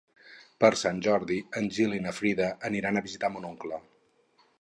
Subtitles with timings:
[0.63, 3.79] Per Sant Jordi en Gil i na Frida aniran a visitar mon oncle.